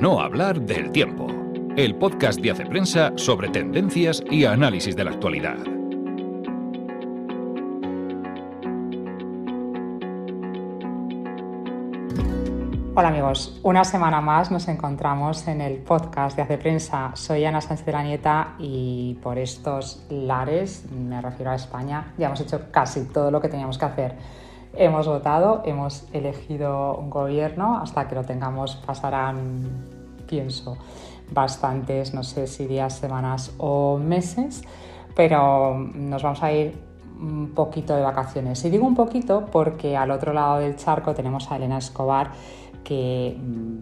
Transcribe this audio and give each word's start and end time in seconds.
no 0.00 0.20
hablar 0.20 0.60
del 0.60 0.90
tiempo. 0.90 1.26
El 1.74 1.94
podcast 1.94 2.40
de 2.40 2.50
Hace 2.50 2.66
Prensa 2.66 3.12
sobre 3.16 3.48
tendencias 3.48 4.22
y 4.30 4.44
análisis 4.44 4.94
de 4.94 5.04
la 5.04 5.10
actualidad. 5.12 5.56
Hola 12.94 13.08
amigos, 13.08 13.58
una 13.62 13.84
semana 13.84 14.20
más 14.20 14.50
nos 14.50 14.68
encontramos 14.68 15.46
en 15.48 15.60
el 15.60 15.78
podcast 15.78 16.36
de 16.36 16.42
Hace 16.42 16.58
Prensa. 16.58 17.12
Soy 17.14 17.44
Ana 17.44 17.60
Sánchez 17.62 17.86
de 17.86 17.92
la 17.92 18.02
Nieta 18.02 18.54
y 18.58 19.18
por 19.22 19.38
estos 19.38 20.04
lares, 20.10 20.84
me 20.92 21.20
refiero 21.22 21.50
a 21.50 21.54
España, 21.54 22.12
ya 22.18 22.26
hemos 22.26 22.40
hecho 22.40 22.70
casi 22.70 23.04
todo 23.06 23.30
lo 23.30 23.40
que 23.40 23.48
teníamos 23.48 23.78
que 23.78 23.84
hacer 23.84 24.14
Hemos 24.78 25.08
votado, 25.08 25.62
hemos 25.64 26.06
elegido 26.12 26.96
un 26.96 27.08
gobierno, 27.08 27.78
hasta 27.78 28.06
que 28.06 28.14
lo 28.14 28.24
tengamos 28.24 28.76
pasarán, 28.76 29.62
pienso, 30.28 30.76
bastantes, 31.30 32.12
no 32.12 32.22
sé 32.22 32.46
si 32.46 32.66
días, 32.66 32.92
semanas 32.92 33.54
o 33.56 33.96
meses, 33.96 34.62
pero 35.14 35.78
nos 35.78 36.22
vamos 36.22 36.42
a 36.42 36.52
ir 36.52 36.78
un 37.18 37.52
poquito 37.54 37.96
de 37.96 38.02
vacaciones. 38.02 38.62
Y 38.66 38.70
digo 38.70 38.86
un 38.86 38.94
poquito 38.94 39.46
porque 39.50 39.96
al 39.96 40.10
otro 40.10 40.34
lado 40.34 40.58
del 40.58 40.76
charco 40.76 41.14
tenemos 41.14 41.50
a 41.50 41.56
Elena 41.56 41.78
Escobar 41.78 42.32
que 42.84 43.36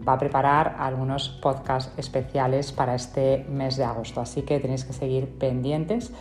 va 0.07 0.13
a 0.13 0.17
preparar 0.17 0.77
algunos 0.79 1.29
podcasts 1.29 1.93
especiales 1.97 2.71
para 2.71 2.95
este 2.95 3.45
mes 3.49 3.75
de 3.75 3.83
agosto, 3.83 4.21
así 4.21 4.43
que 4.43 4.59
tenéis 4.59 4.85
que 4.85 4.93
seguir 4.93 5.37
pendientes 5.37 6.13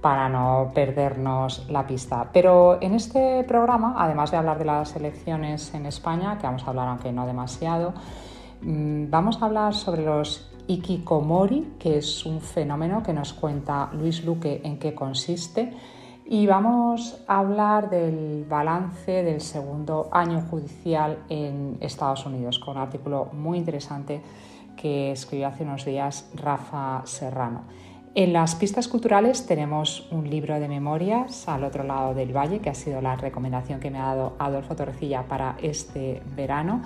para 0.00 0.28
no 0.28 0.70
perdernos 0.74 1.66
la 1.68 1.86
pista. 1.86 2.30
Pero 2.32 2.78
en 2.80 2.94
este 2.94 3.44
programa, 3.44 3.94
además 3.98 4.30
de 4.30 4.36
hablar 4.36 4.58
de 4.58 4.64
las 4.64 4.94
elecciones 4.94 5.74
en 5.74 5.86
España, 5.86 6.38
que 6.38 6.46
vamos 6.46 6.64
a 6.64 6.70
hablar 6.70 6.88
aunque 6.88 7.12
no 7.12 7.26
demasiado, 7.26 7.94
mm, 8.62 9.10
vamos 9.10 9.42
a 9.42 9.46
hablar 9.46 9.74
sobre 9.74 10.04
los 10.04 10.50
ikikomori, 10.68 11.74
que 11.78 11.98
es 11.98 12.26
un 12.26 12.40
fenómeno 12.40 13.02
que 13.02 13.12
nos 13.12 13.32
cuenta 13.32 13.90
Luis 13.92 14.24
Luque 14.24 14.60
en 14.64 14.78
qué 14.78 14.94
consiste. 14.94 15.72
Y 16.30 16.46
vamos 16.46 17.24
a 17.26 17.38
hablar 17.38 17.88
del 17.88 18.44
balance 18.46 19.22
del 19.22 19.40
segundo 19.40 20.08
año 20.12 20.42
judicial 20.42 21.20
en 21.30 21.78
Estados 21.80 22.26
Unidos, 22.26 22.58
con 22.58 22.76
un 22.76 22.82
artículo 22.82 23.30
muy 23.32 23.56
interesante 23.56 24.20
que 24.76 25.10
escribió 25.10 25.48
hace 25.48 25.64
unos 25.64 25.86
días 25.86 26.30
Rafa 26.34 27.00
Serrano. 27.04 27.62
En 28.14 28.32
las 28.32 28.54
pistas 28.54 28.88
culturales 28.88 29.46
tenemos 29.46 30.08
un 30.10 30.28
libro 30.28 30.58
de 30.58 30.68
memorias 30.68 31.48
al 31.48 31.64
otro 31.64 31.84
lado 31.84 32.14
del 32.14 32.36
valle, 32.36 32.60
que 32.60 32.70
ha 32.70 32.74
sido 32.74 33.00
la 33.00 33.16
recomendación 33.16 33.80
que 33.80 33.90
me 33.90 33.98
ha 33.98 34.06
dado 34.06 34.36
Adolfo 34.38 34.74
Torrecilla 34.74 35.22
para 35.24 35.56
este 35.62 36.22
verano. 36.34 36.82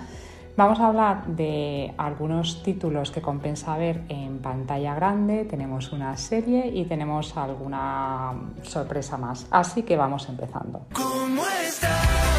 Vamos 0.55 0.79
a 0.79 0.87
hablar 0.87 1.25
de 1.25 1.93
algunos 1.97 2.61
títulos 2.61 3.09
que 3.09 3.21
compensa 3.21 3.75
ver 3.75 4.03
en 4.07 4.37
pantalla 4.37 4.93
grande, 4.93 5.45
tenemos 5.45 5.91
una 5.91 6.15
serie 6.15 6.67
y 6.67 6.85
tenemos 6.85 7.35
alguna 7.35 8.33
sorpresa 8.61 9.17
más. 9.17 9.47
Así 9.49 9.81
que 9.81 9.97
vamos 9.97 10.29
empezando. 10.29 10.85
¿Cómo 10.93 11.41
Como 11.41 12.32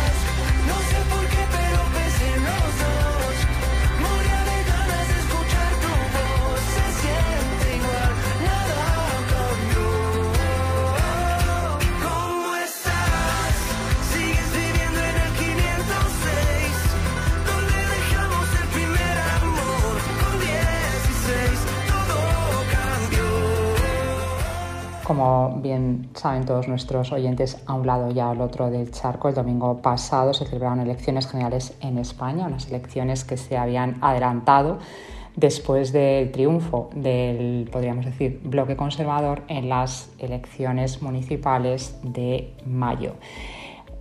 bien 25.65 26.11
saben 26.15 26.45
todos 26.45 26.69
nuestros 26.69 27.11
oyentes, 27.11 27.61
a 27.67 27.75
un 27.75 27.87
lado 27.87 28.13
y 28.13 28.21
al 28.21 28.41
otro 28.41 28.71
del 28.71 28.93
charco, 28.93 29.29
el 29.29 29.35
domingo 29.35 29.79
pasado 29.79 30.33
se 30.33 30.45
celebraron 30.45 30.79
elecciones 30.79 31.27
generales 31.27 31.77
en 31.81 31.99
España, 31.99 32.47
unas 32.47 32.69
elecciones 32.69 33.25
que 33.25 33.37
se 33.37 33.57
habían 33.57 33.97
adelantado 34.01 34.79
después 35.35 35.93
del 35.93 36.31
triunfo 36.31 36.91
del, 36.95 37.69
podríamos 37.73 38.05
decir, 38.05 38.41
bloque 38.45 38.77
conservador 38.77 39.43
en 39.49 39.69
las 39.69 40.11
elecciones 40.19 41.03
municipales 41.03 41.99
de 42.03 42.55
mayo. 42.67 43.15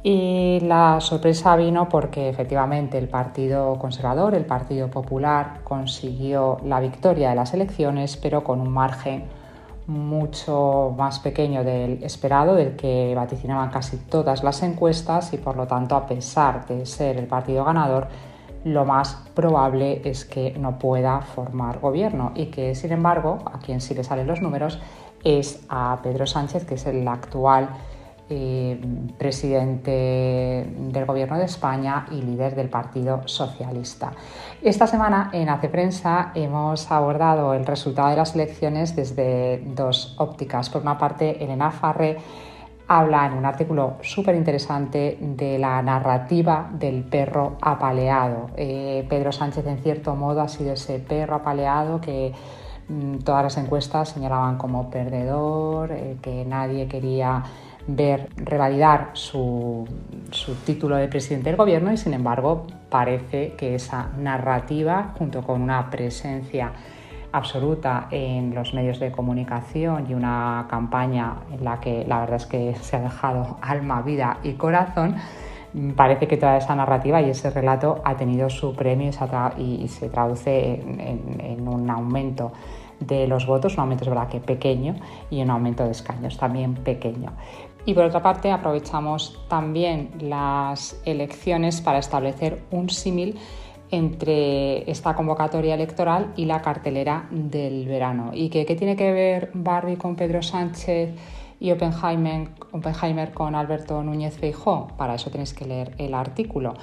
Y 0.04 0.60
la 0.60 1.00
sorpresa 1.00 1.56
vino 1.56 1.88
porque 1.88 2.28
efectivamente 2.28 2.98
el 2.98 3.08
Partido 3.08 3.80
Conservador, 3.80 4.36
el 4.36 4.46
Partido 4.46 4.92
Popular, 4.92 5.62
consiguió 5.64 6.58
la 6.66 6.82
victoria 6.82 7.30
de 7.30 7.36
las 7.36 7.54
elecciones, 7.54 8.18
pero 8.18 8.44
con 8.44 8.60
un 8.60 8.70
margen 8.70 9.24
mucho 9.88 10.94
más 10.98 11.20
pequeño 11.20 11.64
del 11.64 12.04
esperado, 12.04 12.56
del 12.56 12.76
que 12.76 13.14
vaticinaban 13.16 13.70
casi 13.70 13.98
todas 13.98 14.44
las 14.44 14.64
encuestas 14.64 15.34
y 15.34 15.38
por 15.38 15.58
lo 15.58 15.68
tanto, 15.68 15.96
a 15.96 16.06
pesar 16.08 16.66
de 16.68 16.86
ser 16.86 17.18
el 17.18 17.28
partido 17.28 17.66
ganador, 17.66 18.08
lo 18.64 18.86
más 18.86 19.16
probable 19.34 20.02
es 20.06 20.24
que 20.26 20.56
no 20.58 20.80
pueda 20.80 21.20
formar 21.22 21.80
gobierno 21.80 22.32
y 22.36 22.46
que, 22.46 22.76
sin 22.76 22.94
embargo, 22.94 23.40
a 23.46 23.60
quien 23.60 23.82
sí 23.82 23.94
le 23.94 24.04
salen 24.04 24.28
los 24.28 24.42
números 24.42 24.80
es 25.24 25.66
a 25.70 26.00
Pedro 26.02 26.26
Sánchez, 26.28 26.66
que 26.66 26.76
es 26.76 26.86
el 26.86 27.08
actual 27.08 27.70
eh, 28.36 28.80
presidente 29.16 30.68
del 30.76 31.06
Gobierno 31.06 31.38
de 31.38 31.46
España 31.46 32.08
y 32.10 32.24
líder 32.24 32.56
del 32.56 32.68
Partido 32.68 33.22
Socialista. 33.26 34.12
Esta 34.64 34.88
semana 34.88 35.30
en 35.34 35.50
Hace 35.50 35.70
Prensa 35.70 36.32
hemos 36.34 36.90
abordado 36.92 37.54
el 37.54 37.64
resultado 37.64 38.10
de 38.10 38.16
las 38.16 38.34
elecciones 38.34 38.96
desde 38.96 39.64
dos 39.76 40.16
ópticas. 40.18 40.72
Por 40.72 40.82
una 40.82 40.98
parte, 40.98 41.44
Elena 41.44 41.70
Farre 41.70 42.18
habla 42.88 43.28
en 43.28 43.34
un 43.34 43.46
artículo 43.46 43.98
súper 44.02 44.34
interesante 44.34 45.20
de 45.22 45.60
la 45.60 45.84
narrativa 45.84 46.72
del 46.74 47.04
perro 47.04 47.58
apaleado. 47.62 48.48
Eh, 48.58 49.06
Pedro 49.08 49.32
Sánchez, 49.32 49.68
en 49.68 49.78
cierto 49.78 50.16
modo, 50.16 50.42
ha 50.42 50.48
sido 50.48 50.74
ese 50.74 50.98
perro 50.98 51.36
apaleado 51.36 52.02
que 52.02 52.34
mm, 52.90 53.20
todas 53.20 53.44
las 53.44 53.58
encuestas 53.58 54.10
señalaban 54.10 54.58
como 54.58 54.90
perdedor, 54.90 55.92
eh, 55.92 56.18
que 56.20 56.46
nadie 56.46 56.88
quería 56.88 57.44
ver 57.88 58.30
revalidar 58.38 59.10
su, 59.14 59.86
título 60.66 60.96
de 60.96 61.08
presidente 61.08 61.50
del 61.50 61.58
gobierno 61.58 61.92
y 61.92 61.98
sin 61.98 62.14
embargo 62.14 62.66
parece 62.90 63.54
que 63.58 63.76
esa 63.76 64.10
narrativa 64.18 65.14
junto 65.18 65.42
con 65.42 65.62
una 65.62 65.90
presencia 65.90 66.72
absoluta 67.32 68.08
en 68.12 68.54
los 68.54 68.74
medios 68.74 69.00
de 69.00 69.12
comunicación 69.12 70.06
y 70.10 70.14
una 70.14 70.68
campaña 70.70 71.38
en 71.52 71.64
la 71.64 71.80
que 71.80 72.06
la 72.08 72.22
verdad 72.22 72.36
es 72.36 72.46
que 72.46 72.76
se 72.76 72.96
ha 72.96 73.02
dejado 73.02 73.58
alma, 73.62 74.02
vida 74.02 74.38
y 74.44 74.54
corazón, 74.54 75.16
parece 75.96 76.28
que 76.28 76.38
toda 76.38 76.58
esa 76.58 76.76
narrativa 76.76 77.22
y 77.22 77.32
ese 77.32 77.50
relato 77.50 78.02
ha 78.06 78.16
tenido 78.16 78.50
su 78.50 78.76
premio 78.76 79.10
y 79.58 79.88
se 79.88 80.10
traduce 80.10 80.76
en 80.76 81.68
un 81.68 81.90
aumento 81.90 82.54
de 83.08 83.28
los 83.28 83.46
votos, 83.46 83.74
un 83.76 83.82
aumento 83.82 84.04
es 84.04 84.10
verdad 84.10 84.28
que 84.28 84.40
pequeño 84.40 84.96
y 85.30 85.42
un 85.42 85.50
aumento 85.50 85.84
de 85.84 85.92
escaños 85.92 86.38
también 86.38 86.76
pequeño. 86.76 87.32
Y 87.86 87.94
por 87.94 88.06
otra 88.06 88.22
parte, 88.22 88.52
aprovechamos 88.52 89.40
también 89.50 90.12
las 90.20 91.02
elecciones 91.06 91.82
para 91.82 92.00
establecer 92.00 92.64
un 92.72 92.90
símil 92.90 93.38
entre 93.92 94.90
esta 94.90 95.16
convocatoria 95.16 95.76
electoral 95.76 96.34
y 96.36 96.46
la 96.46 96.62
cartelera 96.62 97.28
del 97.30 97.88
verano. 97.88 98.32
¿Y 98.34 98.50
qué, 98.50 98.66
tiene 98.66 98.96
que 98.96 99.12
ver 99.12 99.52
Barbie 99.54 99.98
con 99.98 100.16
Pedro 100.16 100.42
Sánchez 100.42 101.14
y 101.60 101.72
Oppenheimer, 101.72 102.50
Oppenheimer 102.72 103.32
con 103.34 103.54
Alberto 103.54 104.02
Núñez 104.02 104.36
Feijó? 104.38 104.88
Para 104.98 105.16
eso 105.16 105.30
tenéis 105.30 105.54
que 105.54 105.66
leer 105.66 105.94
el 106.00 106.16
artículo. 106.16 106.74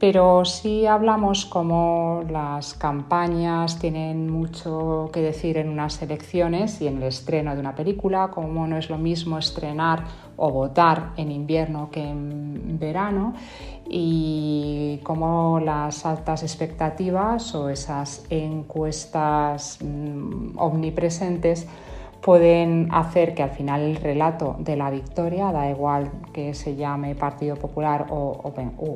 Pero 0.00 0.46
si 0.46 0.86
hablamos 0.86 1.44
como 1.44 2.24
las 2.30 2.72
campañas 2.72 3.78
tienen 3.78 4.30
mucho 4.30 5.10
que 5.12 5.20
decir 5.20 5.58
en 5.58 5.68
unas 5.68 6.00
elecciones 6.00 6.80
y 6.80 6.86
en 6.86 6.96
el 6.96 7.02
estreno 7.02 7.54
de 7.54 7.60
una 7.60 7.74
película, 7.74 8.28
como 8.28 8.66
no 8.66 8.78
es 8.78 8.88
lo 8.88 8.96
mismo 8.96 9.36
estrenar 9.36 10.04
o 10.38 10.50
votar 10.50 11.10
en 11.18 11.30
invierno 11.30 11.90
que 11.92 12.00
en 12.00 12.78
verano, 12.78 13.34
y 13.90 15.00
como 15.02 15.60
las 15.60 16.06
altas 16.06 16.44
expectativas 16.44 17.54
o 17.54 17.68
esas 17.68 18.24
encuestas 18.30 19.80
mm, 19.82 20.56
omnipresentes 20.56 21.68
pueden 22.20 22.88
hacer 22.92 23.34
que 23.34 23.42
al 23.42 23.50
final 23.50 23.80
el 23.82 23.96
relato 23.96 24.56
de 24.58 24.76
la 24.76 24.90
victoria, 24.90 25.52
da 25.52 25.70
igual 25.70 26.10
que 26.32 26.54
se 26.54 26.76
llame 26.76 27.14
Partido 27.14 27.56
Popular 27.56 28.06
o 28.10 28.40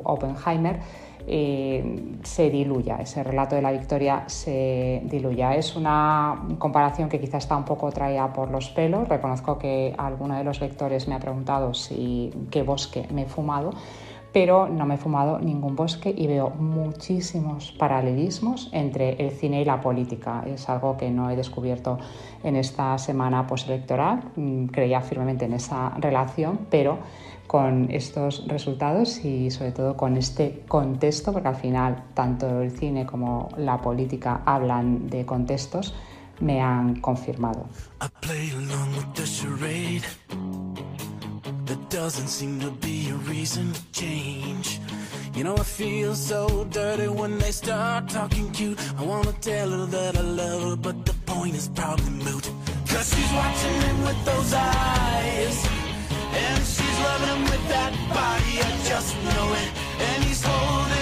Oppenheimer, 0.03 0.79
eh, 1.27 2.17
se 2.21 2.51
diluya, 2.51 2.97
ese 2.97 3.23
relato 3.23 3.55
de 3.55 3.61
la 3.63 3.71
victoria 3.71 4.23
se 4.27 5.01
diluya. 5.05 5.55
Es 5.55 5.75
una 5.75 6.45
comparación 6.59 7.09
que 7.09 7.19
quizá 7.19 7.37
está 7.37 7.57
un 7.57 7.65
poco 7.65 7.91
traída 7.91 8.31
por 8.31 8.51
los 8.51 8.69
pelos. 8.69 9.07
Reconozco 9.09 9.57
que 9.57 9.95
alguno 9.97 10.35
de 10.35 10.43
los 10.43 10.61
lectores 10.61 11.07
me 11.07 11.15
ha 11.15 11.19
preguntado 11.19 11.73
si 11.73 12.31
qué 12.51 12.61
bosque 12.61 13.07
me 13.11 13.23
he 13.23 13.25
fumado, 13.25 13.71
pero 14.35 14.67
no 14.67 14.85
me 14.85 14.95
he 14.95 14.97
fumado 14.97 15.39
ningún 15.39 15.77
bosque 15.77 16.13
y 16.13 16.27
veo 16.27 16.49
muchísimos 16.49 17.71
paralelismos 17.71 18.67
entre 18.73 19.13
el 19.25 19.31
cine 19.31 19.61
y 19.61 19.63
la 19.63 19.79
política. 19.79 20.43
Es 20.45 20.67
algo 20.67 20.97
que 20.97 21.09
no 21.09 21.29
he 21.29 21.37
descubierto 21.37 21.99
en 22.43 22.57
esta 22.57 22.97
semana 22.97 23.47
postelectoral, 23.47 24.33
mm, 24.35 24.65
creía 24.65 24.99
firmemente 24.99 25.45
en 25.45 25.53
esa 25.53 25.91
relación, 25.91 26.67
pero 26.69 26.97
con 27.47 27.89
estos 27.89 28.45
resultados 28.45 29.23
y 29.23 29.51
sobre 29.51 29.71
todo 29.71 29.95
con 29.95 30.17
este 30.17 30.63
contexto, 30.67 31.31
porque 31.31 31.47
al 31.47 31.55
final 31.55 32.03
tanto 32.13 32.59
el 32.61 32.71
cine 32.71 33.05
como 33.05 33.47
la 33.55 33.77
política 33.77 34.41
hablan 34.43 35.07
de 35.07 35.25
contextos, 35.25 35.95
me 36.41 36.59
han 36.59 36.99
confirmado. 36.99 37.67
Doesn't 41.95 42.27
seem 42.27 42.59
to 42.59 42.69
be 42.69 43.09
a 43.09 43.15
reason 43.31 43.71
to 43.71 43.81
change. 43.91 44.79
You 45.33 45.43
know, 45.43 45.55
I 45.55 45.63
feel 45.63 46.13
so 46.13 46.65
dirty 46.69 47.07
when 47.07 47.37
they 47.39 47.51
start 47.51 48.09
talking 48.09 48.51
cute. 48.51 48.77
I 48.99 49.03
wanna 49.03 49.33
tell 49.41 49.69
her 49.69 49.85
that 49.85 50.17
I 50.17 50.21
love 50.21 50.61
her, 50.63 50.75
but 50.75 51.05
the 51.05 51.13
point 51.25 51.55
is 51.55 51.67
probably 51.69 52.09
moot. 52.09 52.51
Cause 52.89 53.07
she's 53.13 53.31
watching 53.31 53.81
him 53.81 53.97
with 54.03 54.25
those 54.25 54.53
eyes. 54.53 55.57
And 56.43 56.63
she's 56.73 56.97
loving 57.07 57.31
him 57.35 57.43
with 57.43 57.67
that 57.69 57.93
body, 58.19 58.53
I 58.67 58.71
just 58.91 59.15
know 59.23 59.47
it. 59.61 59.69
And 60.07 60.23
he's 60.25 60.43
holding 60.43 60.94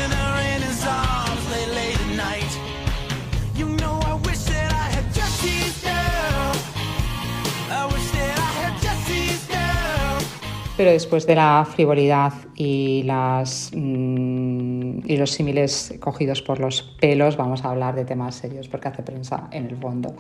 Pero 10.75 10.89
después 10.89 11.27
de 11.27 11.35
la 11.35 11.67
frivolidad 11.69 12.33
mmm, 12.55 15.01
y 15.05 15.17
los 15.17 15.31
símiles 15.31 15.93
cogidos 15.99 16.41
por 16.41 16.59
los 16.59 16.81
pelos, 16.99 17.37
vamos 17.37 17.63
a 17.63 17.69
hablar 17.69 17.93
de 17.93 18.05
temas 18.05 18.33
serios, 18.33 18.67
porque 18.67 18.87
hace 18.87 19.03
prensa 19.03 19.49
en 19.51 19.67
el 19.67 19.77
fondo. 19.77 20.15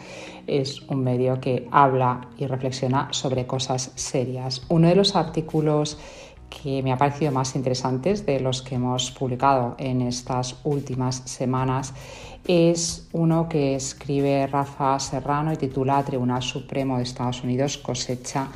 Es 0.45 0.83
un 0.83 1.03
medio 1.03 1.41
que 1.41 1.67
habla 1.71 2.27
y 2.37 2.45
reflexiona 2.45 3.07
sobre 3.09 3.47
cosas 3.47 3.93
serias. 3.95 4.61
Uno 4.69 4.89
de 4.89 4.95
los 4.95 5.15
artículos 5.15 5.97
que 6.51 6.83
me 6.83 6.91
ha 6.91 6.97
parecido 6.97 7.31
más 7.31 7.55
interesantes 7.55 8.27
de 8.27 8.39
los 8.39 8.61
que 8.61 8.75
hemos 8.75 9.09
publicado 9.09 9.75
en 9.79 10.03
estas 10.03 10.57
últimas 10.63 11.15
semanas 11.25 11.95
es 12.47 13.09
uno 13.11 13.49
que 13.49 13.73
escribe 13.73 14.45
Rafa 14.45 14.99
Serrano 14.99 15.51
y 15.51 15.57
titula 15.57 16.03
Tribunal 16.03 16.43
Supremo 16.43 16.97
de 16.97 17.03
Estados 17.03 17.43
Unidos 17.43 17.79
cosecha 17.79 18.49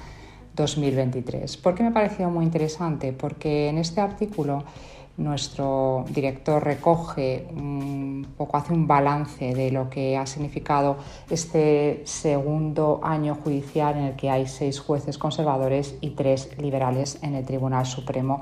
2023. 0.57 1.56
¿Por 1.57 1.75
qué 1.75 1.83
me 1.83 1.89
ha 1.89 1.94
parecido 1.94 2.30
muy 2.30 2.44
interesante? 2.44 3.13
Porque 3.13 3.69
en 3.69 3.77
este 3.77 4.01
artículo 4.01 4.63
nuestro 5.18 6.06
director 6.09 6.63
recoge 6.63 7.48
un 7.51 8.27
poco, 8.38 8.57
hace 8.57 8.74
un 8.74 8.86
balance 8.86 9.54
de 9.54 9.71
lo 9.71 9.89
que 9.89 10.15
ha 10.15 10.25
significado 10.27 10.98
este 11.30 12.04
segundo 12.06 13.00
año 13.04 13.36
judicial 13.36 13.98
en 13.98 14.04
el 14.04 14.15
que 14.15 14.30
hay 14.30 14.48
seis 14.48 14.80
jueces 14.80 15.18
conservadores 15.18 15.95
y 16.01 16.12
tres 16.12 16.50
liberales 16.60 17.18
en 17.24 17.36
el 17.36 17.45
Tribunal 17.45 17.86
Supremo 17.86 18.42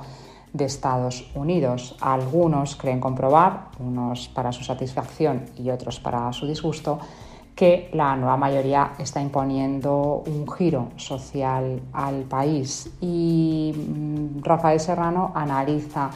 de 0.52 0.66
Estados 0.66 1.30
Unidos. 1.34 1.96
Algunos 2.02 2.76
creen 2.76 3.00
comprobar, 3.00 3.68
unos 3.80 4.28
para 4.28 4.52
su 4.52 4.64
satisfacción 4.64 5.46
y 5.58 5.70
otros 5.70 6.00
para 6.00 6.32
su 6.34 6.46
disgusto, 6.46 7.00
que 7.56 7.90
la 7.94 8.16
nueva 8.18 8.36
mayoría 8.36 8.92
está 9.00 9.22
imponiendo 9.22 10.24
un 10.28 10.46
giro 10.52 10.90
social 10.98 11.81
al 11.94 12.24
país 12.24 12.92
y 13.00 13.74
mm, 13.74 14.44
Rafael 14.44 14.80
Serrano 14.80 15.31
analiza 15.34 16.10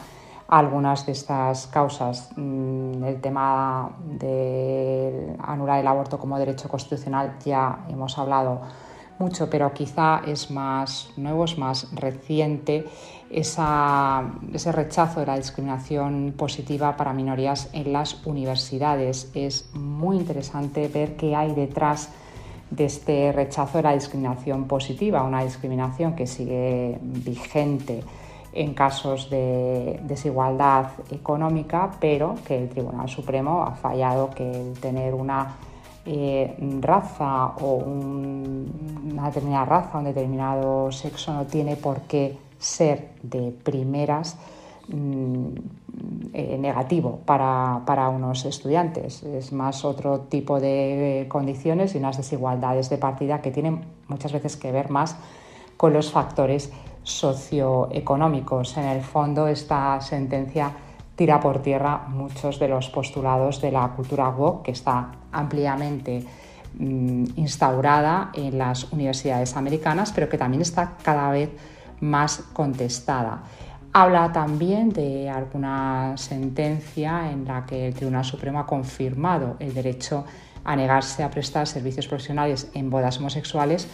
algunas 0.48 1.06
de 1.06 1.12
estas 1.12 1.66
causas. 1.68 2.30
Mm, 2.36 3.04
el 3.04 3.20
tema 3.20 3.90
de 4.18 5.34
anular 5.42 5.80
el 5.80 5.86
aborto 5.86 6.18
como 6.18 6.38
derecho 6.38 6.68
constitucional 6.68 7.36
ya 7.44 7.86
hemos 7.88 8.18
hablado 8.18 8.60
mucho, 9.18 9.48
pero 9.48 9.72
quizá 9.72 10.22
es 10.26 10.50
más 10.50 11.10
nuevo, 11.16 11.44
es 11.44 11.56
más 11.56 11.88
reciente 11.94 12.86
ese 13.30 14.72
rechazo 14.72 15.20
de 15.20 15.26
la 15.26 15.36
discriminación 15.36 16.34
positiva 16.36 16.96
para 16.96 17.12
minorías 17.12 17.70
en 17.72 17.92
las 17.92 18.26
universidades. 18.26 19.30
Es 19.34 19.70
muy 19.74 20.16
interesante 20.16 20.88
ver 20.88 21.16
qué 21.16 21.36
hay 21.36 21.54
detrás 21.54 22.10
de 22.70 22.84
este 22.84 23.32
rechazo 23.32 23.78
de 23.78 23.82
la 23.84 23.94
discriminación 23.94 24.64
positiva, 24.64 25.22
una 25.22 25.44
discriminación 25.44 26.14
que 26.14 26.26
sigue 26.26 26.98
vigente 27.02 28.02
en 28.52 28.74
casos 28.74 29.30
de 29.30 30.00
desigualdad 30.04 30.86
económica, 31.10 31.92
pero 32.00 32.34
que 32.44 32.58
el 32.58 32.68
Tribunal 32.68 33.08
Supremo 33.08 33.62
ha 33.62 33.72
fallado 33.72 34.30
que 34.30 34.50
el 34.50 34.78
tener 34.80 35.14
una 35.14 35.56
eh, 36.04 36.56
raza 36.80 37.46
o 37.60 37.74
una 37.76 39.26
determinada 39.26 39.64
raza, 39.64 39.98
un 39.98 40.04
determinado 40.04 40.90
sexo 40.90 41.32
no 41.32 41.46
tiene 41.46 41.76
por 41.76 42.00
qué 42.02 42.36
ser 42.60 43.08
de 43.22 43.50
primeras 43.50 44.36
mm, 44.88 45.46
eh, 46.32 46.56
negativo 46.58 47.20
para, 47.24 47.82
para, 47.84 48.08
unos 48.10 48.44
estudiantes. 48.44 49.24
Es 49.24 49.52
más 49.52 49.84
otro 49.84 50.20
tipo 50.20 50.60
de 50.60 51.26
condiciones 51.28 51.94
y 51.94 51.98
unas 51.98 52.18
desigualdades 52.18 52.88
de 52.90 52.98
partida 52.98 53.42
que 53.42 53.50
tienen 53.50 53.80
muchas 54.06 54.32
veces 54.32 54.56
que 54.56 54.70
ver 54.70 54.90
más 54.90 55.16
con 55.76 55.92
los 55.92 56.12
factores 56.12 56.70
socioeconómicos. 57.02 58.76
En 58.76 58.84
el 58.84 59.00
fondo, 59.00 59.48
esta 59.48 60.00
sentencia 60.02 60.70
tira 61.16 61.40
por 61.40 61.60
tierra 61.62 62.06
muchos 62.08 62.58
de 62.58 62.68
los 62.68 62.88
postulados 62.90 63.60
de 63.60 63.72
la 63.72 63.88
cultura 63.88 64.28
woke 64.28 64.64
que 64.64 64.70
está 64.72 65.12
ampliamente 65.32 66.24
mm, 66.78 67.24
instaurada 67.36 68.30
en 68.34 68.58
las 68.58 68.92
universidades 68.92 69.56
americanas, 69.56 70.12
pero 70.12 70.28
que 70.28 70.38
también 70.38 70.62
está 70.62 70.96
cada 71.02 71.30
vez 71.30 71.50
más 72.00 72.44
contestada. 72.52 73.42
Habla 73.92 74.32
también 74.32 74.90
de 74.90 75.28
alguna 75.28 76.14
sentencia 76.16 77.30
en 77.30 77.44
la 77.44 77.66
que 77.66 77.88
el 77.88 77.94
Tribunal 77.94 78.24
Supremo 78.24 78.60
ha 78.60 78.66
confirmado 78.66 79.56
el 79.58 79.74
derecho 79.74 80.24
a 80.64 80.76
negarse 80.76 81.24
a 81.24 81.30
prestar 81.30 81.66
servicios 81.66 82.06
profesionales 82.06 82.70
en 82.74 82.88
bodas 82.90 83.18
homosexuales 83.18 83.88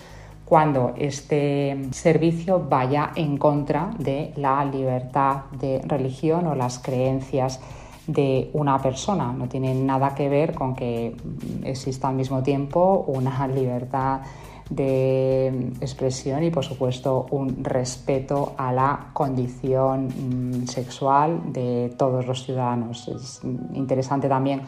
cuando 0.44 0.94
este 0.97 1.88
servicio 1.91 2.64
vaya 2.69 3.11
en 3.17 3.37
contra 3.37 3.91
de 3.99 4.32
la 4.37 4.64
libertad 4.64 5.47
de 5.59 5.81
religión 5.85 6.47
o 6.47 6.54
las 6.54 6.78
creencias 6.78 7.61
de 8.07 8.50
una 8.52 8.80
persona. 8.80 9.33
No 9.33 9.49
tiene 9.49 9.75
nada 9.75 10.14
que 10.14 10.28
ver 10.28 10.54
con 10.54 10.76
que 10.76 11.16
exista 11.64 12.09
al 12.09 12.14
mismo 12.14 12.42
tiempo 12.42 13.04
una 13.09 13.49
libertad 13.54 14.21
de 14.70 15.73
expresión 15.80 16.42
y 16.42 16.50
por 16.50 16.64
supuesto 16.64 17.26
un 17.30 17.62
respeto 17.62 18.54
a 18.58 18.73
la 18.73 19.11
condición 19.12 20.08
mm, 20.08 20.66
sexual 20.66 21.52
de 21.52 21.94
todos 21.96 22.26
los 22.26 22.44
ciudadanos. 22.44 23.08
Es 23.08 23.40
interesante 23.75 24.28
también 24.28 24.62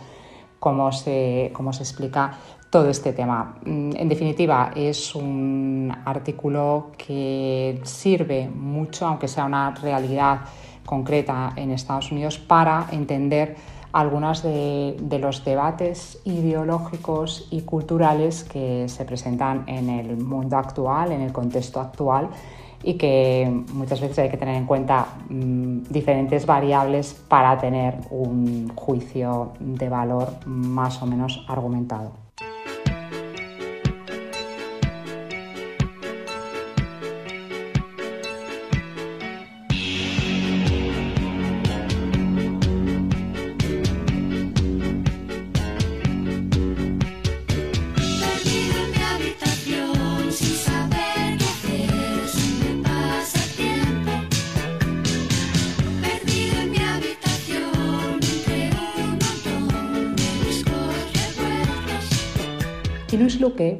cómo 0.58 0.92
se, 0.92 1.50
cómo 1.52 1.72
se 1.72 1.82
explica 1.82 2.38
todo 2.70 2.88
este 2.90 3.12
tema. 3.12 3.56
Mm, 3.64 3.96
en 3.96 4.08
definitiva, 4.08 4.72
es 4.74 5.14
un 5.14 5.92
artículo 6.04 6.92
que 6.96 7.80
sirve 7.82 8.48
mucho, 8.48 9.06
aunque 9.06 9.28
sea 9.28 9.44
una 9.44 9.70
realidad 9.74 10.40
concreta 10.84 11.52
en 11.56 11.70
Estados 11.70 12.12
Unidos, 12.12 12.38
para 12.38 12.86
entender 12.92 13.56
algunos 13.98 14.44
de, 14.44 15.18
los 15.20 15.44
debates 15.44 16.20
ideológicos 16.24 17.48
y 17.50 17.62
culturales 17.62 18.44
que 18.44 18.88
se 18.88 19.04
presentan 19.04 19.64
en 19.66 19.90
el 19.90 20.16
mundo 20.16 20.56
actual, 20.56 21.10
en 21.10 21.22
el 21.22 21.32
contexto 21.32 21.80
actual 21.80 22.28
y 22.84 22.94
que 22.94 23.64
muchas 23.72 24.00
veces 24.00 24.20
hay 24.20 24.30
que 24.30 24.36
tener 24.36 24.54
en 24.54 24.66
cuenta 24.66 25.06
mmm, 25.28 25.82
diferentes 25.90 26.46
variables 26.46 27.12
para 27.12 27.58
tener 27.58 27.96
un 28.10 28.70
juicio 28.76 29.54
de 29.58 29.88
valor 29.88 30.46
más 30.46 31.02
o 31.02 31.06
menos 31.06 31.44
argumentado. 31.48 32.27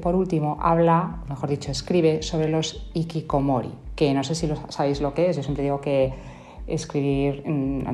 Por 0.01 0.15
último, 0.15 0.59
habla, 0.61 1.23
mejor 1.29 1.49
dicho, 1.49 1.71
escribe 1.71 2.23
sobre 2.23 2.49
los 2.49 2.91
ikikomori, 2.95 3.73
que 3.95 4.13
no 4.15 4.25
sé 4.25 4.35
si 4.35 4.49
sabéis 4.69 5.01
lo 5.01 5.15
que 5.15 5.31
es, 5.31 5.37
yo 5.37 5.43
siempre 5.43 5.65
digo 5.65 5.81
que 5.81 6.13
escribir, 6.67 7.43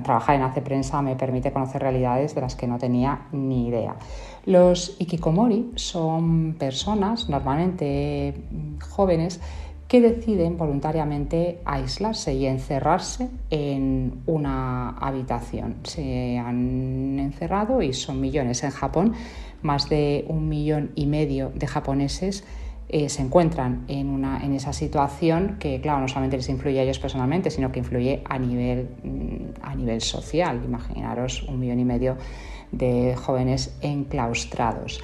trabajar 0.02 0.36
en 0.36 0.42
Hace 0.42 0.60
Prensa 0.60 1.00
me 1.00 1.14
permite 1.14 1.52
conocer 1.52 1.80
realidades 1.80 2.34
de 2.34 2.40
las 2.40 2.56
que 2.56 2.66
no 2.66 2.78
tenía 2.78 3.26
ni 3.32 3.68
idea. 3.68 3.96
Los 4.46 4.96
ikikomori 4.98 5.72
son 5.76 6.56
personas 6.58 7.28
normalmente 7.28 8.34
mm, 8.50 8.80
jóvenes 8.80 9.40
que 9.88 10.00
deciden 10.00 10.56
voluntariamente 10.56 11.60
aislarse 11.64 12.34
y 12.34 12.46
encerrarse 12.46 13.28
en 13.50 14.22
una 14.26 14.90
habitación. 14.98 15.76
Se 15.84 16.38
han 16.38 17.18
encerrado 17.20 17.82
y 17.82 17.92
son 17.92 18.20
millones. 18.20 18.64
En 18.64 18.70
Japón, 18.70 19.12
más 19.64 19.88
de 19.88 20.24
un 20.28 20.48
millón 20.48 20.92
y 20.94 21.06
medio 21.06 21.50
de 21.54 21.66
japoneses 21.66 22.44
eh, 22.90 23.08
se 23.08 23.22
encuentran 23.22 23.86
en, 23.88 24.08
una, 24.08 24.44
en 24.44 24.52
esa 24.52 24.74
situación 24.74 25.56
que, 25.58 25.80
claro, 25.80 26.00
no 26.00 26.08
solamente 26.08 26.36
les 26.36 26.48
influye 26.50 26.78
a 26.78 26.82
ellos 26.82 26.98
personalmente, 26.98 27.50
sino 27.50 27.72
que 27.72 27.78
influye 27.78 28.22
a 28.28 28.38
nivel, 28.38 28.88
mm, 29.02 29.62
a 29.62 29.74
nivel 29.74 30.02
social. 30.02 30.60
Imaginaros 30.64 31.44
un 31.44 31.58
millón 31.58 31.80
y 31.80 31.84
medio 31.84 32.18
de 32.72 33.16
jóvenes 33.16 33.74
enclaustrados. 33.80 35.00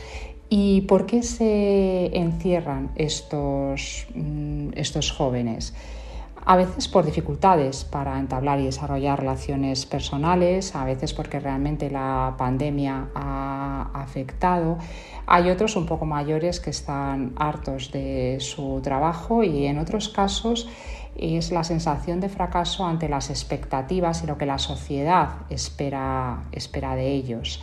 ¿Y 0.51 0.83
por 0.83 1.07
qué 1.07 1.23
se 1.23 2.17
encierran 2.17 2.91
estos, 2.97 4.07
mm, 4.15 4.71
estos 4.77 5.11
jóvenes? 5.11 5.73
A 6.45 6.57
veces 6.57 6.89
por 6.89 7.05
dificultades 7.05 7.85
para 7.85 8.19
entablar 8.19 8.61
y 8.61 8.65
desarrollar 8.65 9.21
relaciones 9.21 9.85
personales, 9.85 10.75
a 10.75 10.85
veces 10.85 11.13
porque 11.13 11.39
realmente 11.39 11.91
la 11.91 12.35
pandemia 12.39 13.09
ha 13.15 13.91
afectado. 13.93 14.79
Hay 15.27 15.51
otros 15.51 15.77
un 15.77 15.87
poco 15.87 16.07
mayores 16.07 16.59
que 16.59 16.71
están 16.71 17.35
hartos 17.37 17.93
de 17.93 18.39
su 18.41 18.81
trabajo 18.83 19.45
y 19.45 19.67
en 19.67 19.79
otros 19.79 20.09
casos 20.09 20.69
es 21.17 21.53
la 21.53 21.65
sensación 21.65 22.21
de 22.21 22.29
fracaso 22.31 22.87
ante 22.87 23.09
las 23.09 23.29
expectativas 23.29 24.25
y 24.25 24.27
lo 24.27 24.39
que 24.39 24.47
la 24.47 24.59
sociedad 24.59 25.31
espera, 25.51 26.45
espera 26.53 26.95
de 26.95 27.13
ellos 27.13 27.61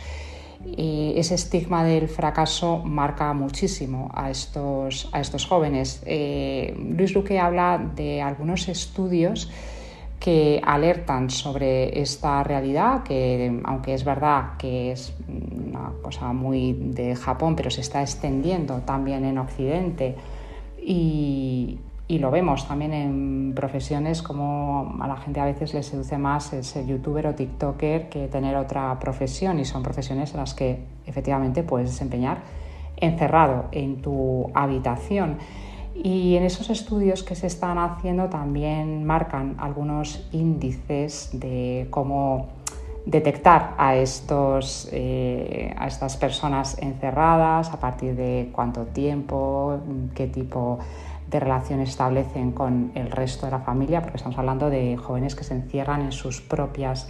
ese 0.76 1.34
estigma 1.34 1.84
del 1.84 2.08
fracaso 2.08 2.78
marca 2.84 3.32
muchísimo 3.32 4.10
a 4.14 4.30
estos, 4.30 5.08
a 5.12 5.20
estos 5.20 5.46
jóvenes. 5.46 6.02
Eh, 6.04 6.76
Luis 6.96 7.14
Luque 7.14 7.38
habla 7.38 7.78
de 7.94 8.20
algunos 8.20 8.68
estudios 8.68 9.50
que 10.18 10.60
alertan 10.64 11.30
sobre 11.30 12.00
esta 12.00 12.42
realidad, 12.42 13.04
que 13.04 13.60
aunque 13.64 13.94
es 13.94 14.04
verdad 14.04 14.56
que 14.58 14.90
es 14.90 15.14
una 15.28 15.92
cosa 16.02 16.32
muy 16.32 16.72
de 16.72 17.14
Japón, 17.14 17.54
pero 17.54 17.70
se 17.70 17.80
está 17.80 18.02
extendiendo 18.02 18.80
también 18.80 19.24
en 19.24 19.38
Occidente 19.38 20.16
y, 20.82 21.78
y 22.08 22.18
lo 22.18 22.30
vemos 22.30 22.66
también 22.66 22.94
en 22.94 23.52
profesiones 23.54 24.22
como 24.22 24.96
a 24.98 25.06
la 25.06 25.18
gente 25.18 25.40
a 25.40 25.44
veces 25.44 25.74
le 25.74 25.82
seduce 25.82 26.16
más 26.16 26.44
ser 26.62 26.86
youtuber 26.86 27.26
o 27.26 27.34
tiktoker 27.34 28.08
que 28.08 28.28
tener 28.28 28.56
otra 28.56 28.98
profesión 28.98 29.60
y 29.60 29.66
son 29.66 29.82
profesiones 29.82 30.32
en 30.32 30.40
las 30.40 30.54
que 30.54 30.84
efectivamente 31.06 31.62
puedes 31.62 31.90
desempeñar 31.90 32.38
encerrado 32.96 33.66
en 33.72 34.00
tu 34.00 34.50
habitación. 34.54 35.36
Y 35.94 36.36
en 36.36 36.44
esos 36.44 36.70
estudios 36.70 37.22
que 37.22 37.34
se 37.34 37.46
están 37.46 37.76
haciendo 37.76 38.28
también 38.28 39.04
marcan 39.04 39.56
algunos 39.58 40.28
índices 40.32 41.30
de 41.34 41.88
cómo 41.90 42.48
detectar 43.04 43.74
a, 43.78 43.96
estos, 43.96 44.88
eh, 44.92 45.74
a 45.76 45.86
estas 45.86 46.16
personas 46.16 46.78
encerradas, 46.80 47.70
a 47.72 47.80
partir 47.80 48.14
de 48.14 48.50
cuánto 48.52 48.84
tiempo, 48.84 49.78
qué 50.14 50.26
tipo 50.26 50.78
de 51.30 51.40
relación 51.40 51.80
establecen 51.80 52.52
con 52.52 52.92
el 52.94 53.10
resto 53.10 53.46
de 53.46 53.52
la 53.52 53.60
familia, 53.60 54.00
porque 54.00 54.16
estamos 54.16 54.38
hablando 54.38 54.70
de 54.70 54.96
jóvenes 54.96 55.34
que 55.34 55.44
se 55.44 55.54
encierran 55.54 56.02
en 56.02 56.12
sus 56.12 56.40
propias 56.40 57.08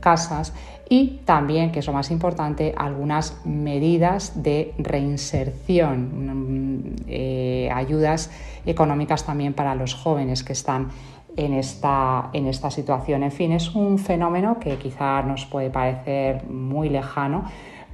casas 0.00 0.54
y 0.88 1.20
también, 1.24 1.70
que 1.70 1.80
es 1.80 1.86
lo 1.86 1.92
más 1.92 2.10
importante, 2.10 2.74
algunas 2.76 3.40
medidas 3.44 4.42
de 4.42 4.74
reinserción, 4.78 6.26
mm, 6.26 6.96
eh, 7.06 7.70
ayudas 7.72 8.30
económicas 8.66 9.24
también 9.24 9.52
para 9.52 9.74
los 9.74 9.94
jóvenes 9.94 10.42
que 10.42 10.52
están 10.52 10.88
en 11.36 11.54
esta, 11.54 12.30
en 12.32 12.46
esta 12.46 12.70
situación. 12.70 13.22
En 13.22 13.30
fin, 13.30 13.52
es 13.52 13.74
un 13.74 13.98
fenómeno 13.98 14.58
que 14.58 14.76
quizá 14.78 15.22
nos 15.22 15.46
puede 15.46 15.70
parecer 15.70 16.44
muy 16.48 16.88
lejano, 16.88 17.44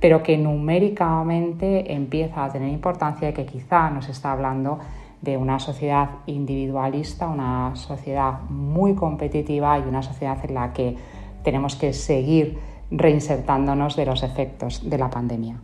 pero 0.01 0.23
que 0.23 0.37
numéricamente 0.37 1.93
empieza 1.93 2.45
a 2.45 2.53
tener 2.53 2.71
importancia 2.71 3.31
y 3.31 3.33
que 3.33 3.47
quizá 3.47 3.91
nos 3.91 4.09
está 4.09 4.33
hablando 4.33 4.79
de 5.23 5.37
una 5.37 5.59
sociedad 5.59 6.11
individualista, 6.27 7.27
una 7.27 7.75
sociedad 7.77 8.41
muy 8.49 8.95
competitiva 8.95 9.79
y 9.79 9.83
una 9.83 10.03
sociedad 10.03 10.39
en 10.45 10.55
la 10.55 10.73
que 10.73 10.97
tenemos 11.43 11.77
que 11.77 11.93
seguir 11.93 12.59
reinsertándonos 12.91 13.97
de 13.97 14.07
los 14.07 14.23
efectos 14.23 14.89
de 14.89 14.99
la 14.99 15.11
pandemia. 15.11 15.61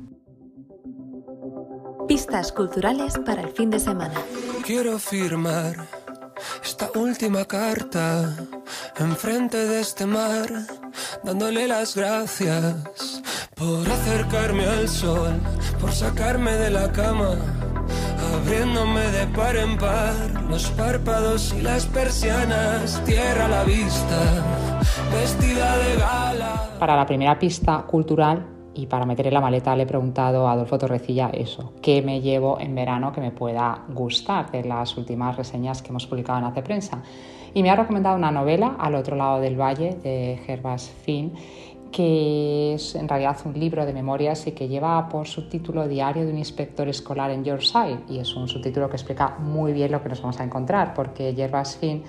Pistas 2.09 2.53
culturales 2.53 3.19
para 3.25 3.43
el 3.43 3.49
fin 3.49 3.71
de 3.71 3.79
semana. 3.79 4.15
Quiero 4.67 4.99
firmar 4.99 5.77
esta 6.63 6.91
última 6.99 7.45
carta 7.45 8.37
enfrente 8.99 9.57
de 9.57 9.81
este 9.81 10.07
mar, 10.07 10.49
dándole 11.23 11.69
las 11.69 11.95
gracias 11.95 13.23
por 13.55 13.89
acercarme 13.89 14.67
al 14.67 14.89
sol, 14.89 15.41
por 15.81 15.93
sacarme 15.93 16.53
de 16.53 16.71
la 16.71 16.91
cama 16.91 17.62
abriéndome 18.45 19.01
de 19.01 19.27
par 19.29 19.57
en 19.57 19.77
par 19.77 20.43
los 20.49 20.69
párpados 20.71 21.55
y 21.57 21.63
las 21.63 21.87
persianas, 21.87 23.03
tierra 23.05 23.47
a 23.47 23.49
la 23.49 23.65
vista, 23.65 24.19
vestida 25.13 25.77
de 25.79 25.97
gala. 25.97 26.71
Para 26.79 26.97
la 26.97 27.07
primera 27.07 27.39
pista 27.39 27.85
cultural 27.87 28.45
y 28.75 28.87
para 28.87 29.07
meter 29.07 29.29
en 29.29 29.35
la 29.35 29.41
maleta 29.41 29.77
le 29.77 29.85
he 29.85 29.87
preguntado 29.87 30.49
a 30.49 30.53
Adolfo 30.53 30.77
Torrecilla 30.77 31.31
eso, 31.33 31.75
¿qué 31.81 32.03
me 32.03 32.21
llevo 32.21 32.59
en 32.59 32.75
verano 32.75 33.13
que 33.13 33.21
me 33.21 33.31
pueda 33.31 33.85
gustar 33.89 34.51
de 34.51 34.65
las 34.65 34.97
últimas 34.97 35.37
reseñas 35.37 35.81
que 35.81 35.91
hemos 35.91 36.07
publicado 36.07 36.39
en 36.39 36.45
Hace 36.47 36.63
Prensa? 36.63 37.03
Y 37.55 37.63
me 37.63 37.71
ha 37.71 37.77
recomendado 37.77 38.17
una 38.17 38.33
novela, 38.33 38.77
Al 38.79 38.95
otro 38.95 39.15
lado 39.15 39.41
del 39.41 39.61
valle, 39.61 39.99
de 40.03 40.41
Gervas 40.47 40.91
Finn, 41.05 41.35
que 41.93 42.75
es 42.75 42.95
en 42.95 43.07
realidad 43.07 43.37
un 43.45 43.53
libro 43.53 43.85
de 43.87 43.93
memorias 43.93 44.47
y 44.47 44.53
que 44.53 44.67
lleva 44.67 45.09
por 45.09 45.29
subtítulo 45.29 45.87
Diario 45.87 46.25
de 46.25 46.33
un 46.33 46.39
inspector 46.39 46.89
escolar 46.89 47.31
en 47.31 47.45
Yorkshire 47.45 48.01
y 48.09 48.19
es 48.19 48.35
un 48.35 48.49
subtítulo 48.49 48.89
que 48.89 48.97
explica 48.97 49.37
muy 49.39 49.73
bien 49.73 49.93
lo 49.93 50.03
que 50.03 50.09
nos 50.09 50.23
vamos 50.23 50.41
a 50.41 50.45
encontrar 50.45 50.95
porque 50.95 51.35
Gervas 51.35 51.77
Finn 51.77 52.03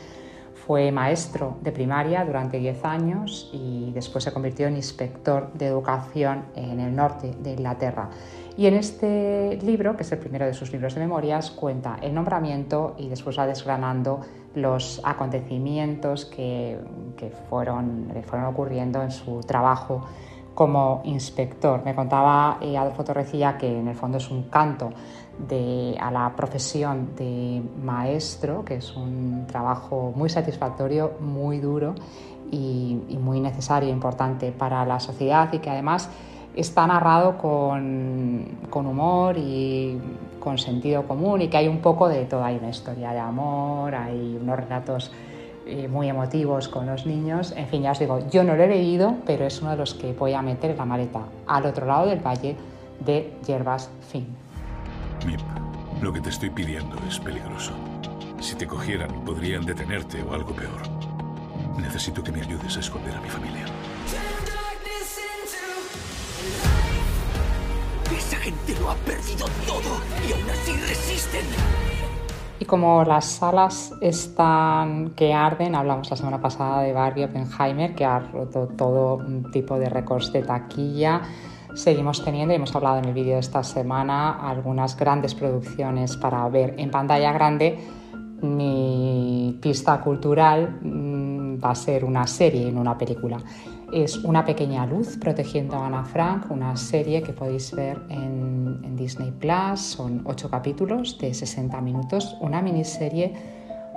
fue 0.66 0.92
maestro 0.92 1.58
de 1.62 1.74
primaria 1.74 2.24
durante 2.24 2.58
10 2.58 2.86
años 2.86 3.50
y 3.52 3.92
después 3.92 4.24
se 4.24 4.32
convirtió 4.32 4.68
en 4.68 4.78
inspector 4.78 5.52
de 5.54 5.68
educación 5.68 6.46
en 6.56 6.80
el 6.80 6.96
norte 6.96 7.36
de 7.42 7.52
Inglaterra. 7.52 8.10
Y 8.56 8.68
en 8.68 8.76
este 8.76 9.58
libro, 9.64 9.98
que 9.98 10.04
es 10.04 10.12
el 10.12 10.20
primero 10.20 10.46
de 10.46 10.54
sus 10.54 10.72
libros 10.72 10.94
de 10.94 11.02
memorias, 11.02 11.52
cuenta 11.52 11.98
el 12.02 12.14
nombramiento 12.14 12.96
y 12.98 13.10
después 13.10 13.38
va 13.38 13.48
desgranando 13.48 14.22
los 14.56 15.02
acontecimientos 15.04 16.26
que, 16.26 16.78
fueron, 17.50 18.12
fueron 18.26 18.48
ocurriendo 18.48 19.02
en 19.02 19.12
su 19.12 19.42
trabajo 19.42 20.04
como 20.54 21.02
inspector. 21.06 21.84
Me 21.84 21.96
contaba 21.96 22.58
eh, 22.62 22.78
Adolfo 22.78 23.04
Torrecilla 23.04 23.58
que 23.58 23.80
en 23.80 23.88
el 23.88 23.96
fondo 23.96 24.18
es 24.18 24.30
un 24.30 24.44
canto 24.44 24.92
a 26.00 26.12
la 26.12 26.34
profesión 26.36 27.16
de 27.16 27.62
maestro, 27.82 28.64
que 28.64 28.76
es 28.76 28.96
un 28.96 29.46
trabajo 29.48 30.14
muy 30.16 30.30
satisfactorio, 30.30 31.14
muy 31.20 31.60
duro 31.60 31.96
y, 32.52 33.18
muy 33.20 33.40
necesario 33.40 33.90
e 33.90 33.92
importante 33.92 34.52
para 34.52 34.86
la 34.86 35.00
sociedad 35.00 35.52
y 35.52 35.60
que 35.60 35.70
además 35.70 36.10
está 36.56 36.86
narrado 36.86 37.38
con, 37.38 38.58
humor 38.72 39.38
y 39.38 40.00
con 40.40 40.58
sentido 40.58 41.08
común 41.08 41.42
y 41.42 41.48
que 41.48 41.58
hay 41.58 41.68
un 41.68 41.80
poco 41.80 42.08
de 42.08 42.26
todo. 42.26 42.44
Hay 42.44 42.58
una 42.58 42.70
historia 42.70 43.12
de 43.12 43.20
amor, 43.20 43.96
hay 43.96 44.38
unos 44.40 44.58
relatos 44.58 45.12
eh, 45.66 45.88
muy 45.88 46.10
emotivos 46.10 46.68
con 46.68 46.86
los 46.86 47.06
niños. 47.06 47.54
En 47.56 47.68
fin, 47.68 47.84
ya 47.84 47.92
os 47.92 48.00
digo, 48.00 48.20
yo 48.30 48.44
no 48.44 48.56
lo 48.56 48.64
he 48.64 48.68
leído, 48.68 49.16
pero 49.26 49.46
es 49.46 49.62
uno 49.62 49.72
de 49.72 49.78
los 49.78 49.94
que 49.94 50.14
voy 50.14 50.34
a 50.34 50.42
meter 50.42 50.72
en 50.72 50.78
la 50.78 50.86
maleta 50.86 51.22
al 51.48 51.66
otro 51.66 51.86
lado 51.86 52.08
del 52.08 52.20
valle 52.20 52.56
de 53.00 53.34
Yerbas 53.46 53.90
Fin. 54.10 54.28
Mip, 55.26 55.40
lo 56.02 56.12
que 56.12 56.22
te 56.22 56.30
estoy 56.30 56.50
pidiendo 56.50 56.96
es 57.08 57.20
peligroso. 57.20 57.72
Si 58.40 58.56
te 58.56 58.68
cogieran, 58.68 59.10
podrían 59.24 59.66
detenerte 59.66 60.22
o 60.22 60.34
algo 60.34 60.54
peor. 60.54 60.82
Necesito 61.78 62.22
que 62.22 62.32
me 62.32 62.42
ayudes 62.42 62.76
a 62.76 62.80
esconder 62.82 63.16
a 63.16 63.22
mi 63.22 63.30
familia. 63.30 63.66
Esa 68.16 68.38
gente 68.38 68.76
lo 68.80 68.92
ha 68.92 68.96
perdido 68.96 69.46
todo 69.66 70.02
y 70.28 70.34
aún 70.34 70.50
así 70.50 70.74
resisten. 70.88 72.03
Y 72.64 72.66
como 72.66 73.04
las 73.04 73.26
salas 73.26 73.94
están 74.00 75.10
que 75.18 75.34
arden, 75.34 75.76
hablamos 75.76 76.10
la 76.10 76.16
semana 76.16 76.40
pasada 76.40 76.82
de 76.82 76.94
Barbie 76.94 77.26
Oppenheimer, 77.26 77.94
que 77.94 78.06
ha 78.06 78.20
roto 78.20 78.70
todo 78.78 79.20
tipo 79.52 79.78
de 79.78 79.90
récords 79.90 80.32
de 80.32 80.44
taquilla. 80.44 81.24
Seguimos 81.76 82.24
teniendo, 82.24 82.54
y 82.54 82.56
hemos 82.56 82.74
hablado 82.74 83.00
en 83.00 83.06
el 83.06 83.14
vídeo 83.14 83.34
de 83.34 83.42
esta 83.42 83.64
semana, 83.64 84.50
algunas 84.50 84.96
grandes 84.96 85.36
producciones 85.36 86.16
para 86.16 86.48
ver 86.48 86.76
en 86.78 86.90
pantalla 86.90 87.34
grande. 87.34 87.80
Mi 88.42 89.60
pista 89.62 90.00
cultural 90.00 90.80
va 91.62 91.72
a 91.72 91.76
ser 91.76 92.06
una 92.06 92.26
serie 92.26 92.72
no 92.72 92.80
una 92.80 92.98
película. 92.98 93.40
Es 93.92 94.18
Una 94.18 94.46
pequeña 94.46 94.86
luz 94.86 95.18
protegiendo 95.18 95.76
a 95.76 95.88
Ana 95.88 96.04
Frank, 96.04 96.50
una 96.50 96.76
serie 96.76 97.22
que 97.22 97.34
podéis 97.34 97.72
ver 97.74 98.00
en, 98.10 98.96
Disney 98.96 99.32
Plus. 99.32 99.80
Son 99.80 100.22
ocho 100.26 100.50
capítulos 100.50 101.18
de 101.18 101.34
60 101.34 101.82
minutos, 101.82 102.38
una 102.40 102.62
miniserie 102.62 103.34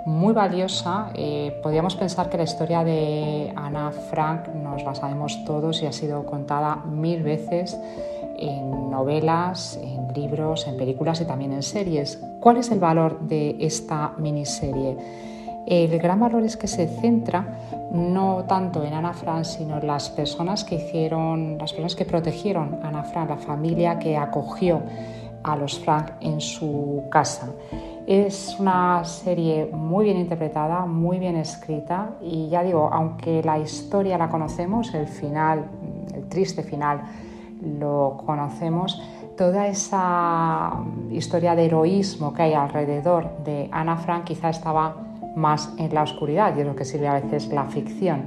muy 0.07 0.33
valiosa. 0.33 1.11
Eh, 1.15 1.61
podríamos 1.63 1.95
pensar 1.97 2.29
que 2.29 2.37
la 2.37 2.45
historia 2.45 2.83
de 2.83 3.53
Ana 3.55 3.93
Frank 3.93 4.49
nos 4.49 4.83
la 4.83 4.95
sabemos 4.95 5.45
todos 5.45 5.83
y 5.83 5.87
ha 5.87 5.93
sido 5.93 6.27
contada 6.27 6.77
mil 6.77 7.23
veces 7.23 7.79
en 8.39 8.91
novelas, 8.91 9.79
en 9.83 10.13
libros, 10.15 10.67
en 10.67 10.77
películas 10.77 11.21
y 11.21 11.25
también 11.25 11.53
en 11.53 11.63
series. 11.63 12.19
¿Cuál 12.41 12.57
es 12.57 12.71
el 12.71 12.81
valor 12.81 13.21
de 13.21 13.57
esta 13.61 14.13
miniserie? 14.19 14.97
El 15.67 15.99
gran 15.99 16.21
valor 16.21 16.45
es 16.45 16.57
que 16.57 16.69
se 16.69 16.87
centra 16.87 17.45
no 17.91 18.45
tanto 18.47 18.85
en 18.85 18.93
Ana 18.93 19.13
Frank, 19.13 19.45
sino 19.45 19.79
en 19.79 19.87
las 19.87 20.11
personas 20.11 20.65
que 20.65 20.77
hicieron, 20.77 21.59
las 21.59 21.73
personas 21.73 21.97
que 21.97 22.05
protegieron 22.05 22.79
a 22.83 22.89
Ana 22.89 23.03
Frank, 23.03 23.31
la 23.31 23.37
familia 23.37 23.99
que 23.99 24.17
acogió 24.17 24.83
a 25.43 25.57
los 25.57 25.79
Frank 25.81 26.13
en 26.21 26.41
su 26.41 27.05
casa. 27.11 27.49
Es 28.07 28.57
una 28.61 29.05
serie 29.05 29.67
muy 29.73 30.05
bien 30.05 30.19
interpretada, 30.19 30.87
muy 30.87 31.19
bien 31.19 31.37
escrita 31.37 32.11
y 32.21 32.49
ya 32.49 32.63
digo, 32.63 32.89
aunque 32.93 33.43
la 33.43 33.59
historia 33.59 34.17
la 34.17 34.29
conocemos, 34.29 34.95
el 34.95 35.09
final, 35.09 35.65
el 36.15 36.29
triste 36.29 36.63
final, 36.63 37.03
lo 37.81 38.23
conocemos, 38.25 39.03
toda 39.37 39.67
esa 39.67 40.73
historia 41.11 41.57
de 41.57 41.67
heroísmo 41.67 42.33
que 42.33 42.43
hay 42.43 42.55
alrededor 42.55 43.39
de 43.45 43.69
Ana 43.73 43.97
Frank 43.97 44.25
quizá 44.25 44.51
estaba 44.51 45.06
más 45.37 45.73
en 45.79 45.95
la 45.95 46.03
oscuridad 46.03 46.57
y 46.57 46.61
es 46.61 46.67
lo 46.67 46.75
que 46.75 46.85
sirve 46.85 47.07
a 47.07 47.15
veces 47.15 47.49
la 47.49 47.67
ficción 47.67 48.27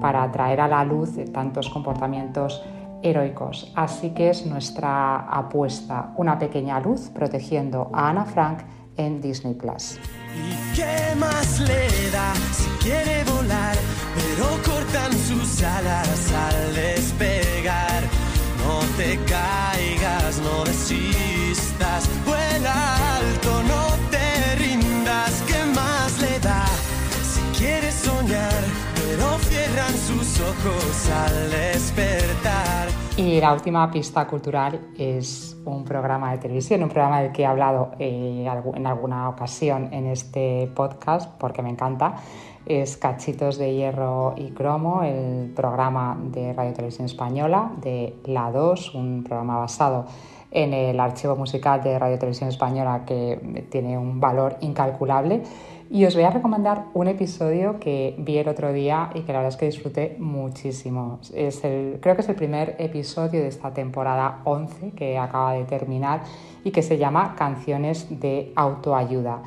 para 0.00 0.30
traer 0.32 0.60
a 0.60 0.68
la 0.68 0.84
luz 0.84 1.10
tantos 1.32 1.68
comportamientos 1.68 2.62
heroicos. 3.02 3.72
Así 3.74 4.10
que 4.10 4.30
es 4.30 4.46
nuestra 4.46 5.28
apuesta, 5.28 6.12
una 6.16 6.38
pequeña 6.38 6.80
luz 6.80 7.10
protegiendo 7.10 7.90
a 7.92 8.08
Ana 8.08 8.24
Frank 8.24 8.60
en 8.96 9.20
Disney 9.20 9.54
Plus. 9.54 9.98
No 18.64 18.80
te 18.96 19.18
caigas, 19.26 20.40
no 20.40 20.64
alto, 22.66 23.62
no 23.64 23.93
Y 33.16 33.40
la 33.40 33.52
última 33.52 33.90
pista 33.90 34.26
cultural 34.26 34.80
es 34.98 35.56
un 35.64 35.84
programa 35.84 36.32
de 36.32 36.38
televisión, 36.38 36.82
un 36.82 36.88
programa 36.88 37.22
del 37.22 37.32
que 37.32 37.42
he 37.42 37.46
hablado 37.46 37.92
eh, 37.98 38.46
en 38.74 38.86
alguna 38.86 39.28
ocasión 39.28 39.92
en 39.92 40.06
este 40.06 40.70
podcast 40.74 41.30
porque 41.38 41.62
me 41.62 41.70
encanta. 41.70 42.16
Es 42.66 42.96
Cachitos 42.96 43.58
de 43.58 43.74
Hierro 43.74 44.34
y 44.36 44.50
Cromo, 44.50 45.02
el 45.02 45.52
programa 45.54 46.18
de 46.20 46.52
Radio 46.52 46.72
Televisión 46.72 47.06
Española 47.06 47.70
de 47.80 48.16
La 48.24 48.50
2, 48.50 48.94
un 48.94 49.22
programa 49.22 49.58
basado 49.58 50.06
en 50.50 50.72
el 50.72 50.98
archivo 50.98 51.36
musical 51.36 51.82
de 51.82 51.98
Radio 51.98 52.18
Televisión 52.18 52.48
Española 52.48 53.04
que 53.04 53.66
tiene 53.70 53.98
un 53.98 54.20
valor 54.20 54.56
incalculable 54.60 55.42
y 55.90 56.04
os 56.06 56.14
voy 56.14 56.24
a 56.24 56.30
recomendar 56.30 56.86
un 56.94 57.08
episodio 57.08 57.78
que 57.78 58.14
vi 58.18 58.38
el 58.38 58.48
otro 58.48 58.72
día 58.72 59.10
y 59.14 59.20
que 59.20 59.32
la 59.32 59.40
verdad 59.40 59.52
es 59.52 59.56
que 59.56 59.66
disfruté 59.66 60.16
muchísimo. 60.18 61.20
Es 61.34 61.62
el, 61.64 61.98
creo 62.00 62.14
que 62.14 62.22
es 62.22 62.28
el 62.28 62.34
primer 62.34 62.76
episodio 62.78 63.42
de 63.42 63.48
esta 63.48 63.72
temporada 63.72 64.40
11 64.44 64.92
que 64.92 65.18
acaba 65.18 65.52
de 65.52 65.64
terminar 65.64 66.22
y 66.64 66.70
que 66.70 66.82
se 66.82 66.96
llama 66.96 67.34
Canciones 67.36 68.08
de 68.20 68.52
autoayuda. 68.56 69.42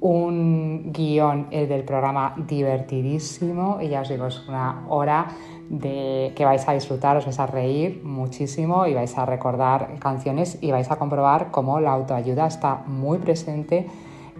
Un 0.00 0.92
guion 0.92 1.48
el 1.50 1.68
del 1.68 1.84
programa 1.84 2.34
divertidísimo 2.36 3.78
y 3.80 3.88
ya 3.88 4.00
os 4.00 4.08
digo, 4.08 4.26
es 4.26 4.48
una 4.48 4.84
hora 4.88 5.28
de 5.68 6.32
que 6.34 6.44
vais 6.44 6.66
a 6.68 6.72
disfrutar, 6.72 7.16
os 7.16 7.24
vais 7.24 7.38
a 7.38 7.46
reír 7.46 8.02
muchísimo 8.04 8.86
y 8.86 8.94
vais 8.94 9.16
a 9.18 9.26
recordar 9.26 9.98
canciones 9.98 10.58
y 10.60 10.70
vais 10.70 10.90
a 10.90 10.96
comprobar 10.96 11.50
cómo 11.50 11.80
la 11.80 11.92
autoayuda 11.92 12.46
está 12.46 12.82
muy 12.86 13.18
presente 13.18 13.86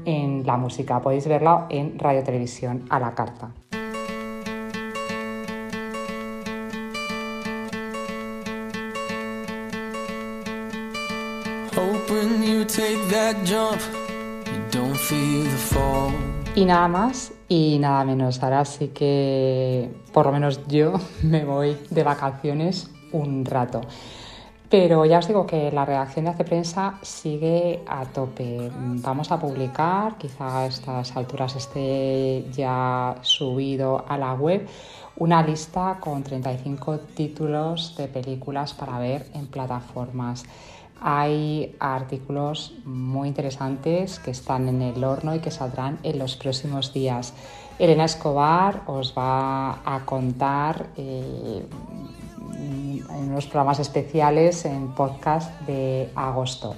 en 0.05 0.45
la 0.47 0.57
música. 0.57 1.01
Podéis 1.01 1.27
verla 1.27 1.67
en 1.71 1.99
Radio 1.99 2.23
Televisión 2.23 2.85
a 2.91 2.99
la 2.99 3.15
carta. 3.15 3.51
Y 16.55 16.65
nada 16.65 16.88
más 16.88 17.33
y 17.49 17.79
nada 17.79 18.05
menos. 18.05 18.43
Ahora 18.43 18.65
sí 18.65 18.88
que, 18.88 19.91
por 20.12 20.27
lo 20.27 20.33
menos 20.33 20.67
yo, 20.69 20.95
me 21.23 21.45
voy 21.45 21.77
de 21.91 22.03
vacaciones 22.03 22.91
un 23.12 23.45
rato. 23.45 23.81
Pero 24.72 25.04
ya 25.04 25.18
os 25.18 25.28
digo 25.28 25.44
que 25.44 25.70
la 25.70 25.85
redacción 25.85 26.24
de 26.24 26.30
Hace 26.30 26.44
Prensa 26.44 26.94
sigue 27.02 27.82
a 27.87 28.06
tope. 28.06 28.70
Vamos 29.04 29.30
a 29.30 29.38
publicar, 29.38 30.16
quizá 30.16 30.61
a 30.61 30.66
estas 30.66 31.14
alturas 31.14 31.54
esté 31.56 32.46
ya 32.50 33.16
subido 33.20 34.02
a 34.08 34.16
la 34.16 34.32
web, 34.32 34.66
una 35.16 35.42
lista 35.42 35.98
con 36.00 36.22
35 36.22 37.00
títulos 37.14 37.94
de 37.98 38.08
películas 38.08 38.72
para 38.72 38.98
ver 38.98 39.26
en 39.35 39.46
plataformas. 39.46 40.44
Hay 41.02 41.76
artículos 41.78 42.72
muy 42.87 43.28
interesantes 43.28 44.20
que 44.20 44.30
están 44.30 44.68
en 44.68 44.80
el 44.80 45.04
horno 45.04 45.35
y 45.35 45.40
que 45.40 45.50
saldrán 45.50 45.98
en 46.02 46.18
los 46.18 46.35
próximos 46.37 46.94
días. 46.94 47.35
Elena 47.78 48.06
Escobar 48.06 48.85
os 48.87 49.12
va 49.12 49.80
a 49.85 50.00
contar 50.06 50.87
eh, 50.96 51.62
en 52.62 53.31
unos 53.31 53.46
programas 53.46 53.79
especiales 53.81 54.64
en 54.64 54.88
podcast 54.92 55.51
de 55.62 56.11
agosto. 56.14 56.75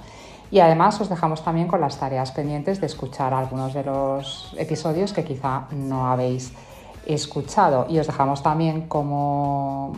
Y 0.51 0.59
además 0.59 0.99
os 1.01 1.09
dejamos 1.09 1.43
también 1.43 1.67
con 1.67 1.81
las 1.81 1.97
tareas 1.97 2.31
pendientes 2.31 2.79
de 2.79 2.87
escuchar 2.87 3.33
algunos 3.33 3.73
de 3.73 3.83
los 3.83 4.53
episodios 4.57 5.13
que 5.13 5.23
quizá 5.23 5.67
no 5.71 6.07
habéis 6.07 6.53
escuchado. 7.05 7.87
Y 7.89 7.99
os 7.99 8.07
dejamos 8.07 8.41
también 8.41 8.87
como, 8.87 9.93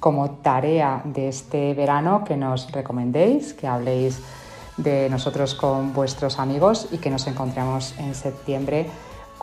como 0.00 0.30
tarea 0.30 1.02
de 1.04 1.28
este 1.28 1.74
verano 1.74 2.24
que 2.24 2.36
nos 2.36 2.70
recomendéis, 2.70 3.54
que 3.54 3.66
habléis 3.66 4.20
de 4.76 5.08
nosotros 5.10 5.54
con 5.54 5.92
vuestros 5.92 6.38
amigos 6.38 6.88
y 6.90 6.98
que 6.98 7.10
nos 7.10 7.26
encontremos 7.26 7.94
en 7.98 8.14
septiembre 8.14 8.86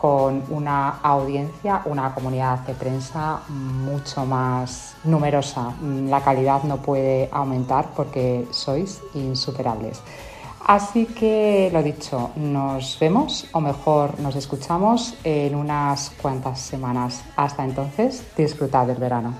con 0.00 0.44
una 0.48 1.00
audiencia, 1.02 1.82
una 1.84 2.14
comunidad 2.14 2.60
de 2.60 2.72
prensa 2.72 3.40
mucho 3.48 4.24
más 4.24 4.96
numerosa. 5.04 5.74
La 5.82 6.22
calidad 6.22 6.62
no 6.62 6.78
puede 6.78 7.28
aumentar 7.30 7.90
porque 7.94 8.48
sois 8.50 9.02
insuperables. 9.12 10.00
Así 10.66 11.04
que 11.04 11.68
lo 11.70 11.82
dicho, 11.82 12.30
nos 12.36 12.98
vemos 12.98 13.46
o 13.52 13.60
mejor 13.60 14.18
nos 14.20 14.36
escuchamos 14.36 15.14
en 15.22 15.54
unas 15.54 16.12
cuantas 16.22 16.60
semanas. 16.60 17.22
Hasta 17.36 17.64
entonces, 17.64 18.24
disfrutad 18.36 18.86
del 18.86 18.96
verano. 18.96 19.34